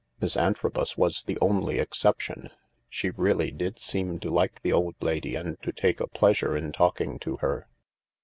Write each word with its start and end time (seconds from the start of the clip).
MissAntrobus 0.19 0.97
was 0.97 1.21
the 1.21 1.37
only 1.41 1.77
exception: 1.77 2.49
she 2.89 3.11
really 3.11 3.51
did 3.51 3.77
seem 3.77 4.17
to 4.21 4.31
like 4.31 4.59
the 4.63 4.73
old 4.73 4.95
lady 4.99 5.35
and 5.35 5.61
to 5.61 5.71
take 5.71 5.99
a 5.99 6.07
pleasure 6.07 6.57
in 6.57 6.71
talking 6.71 7.19
to 7.19 7.37
her. 7.37 7.67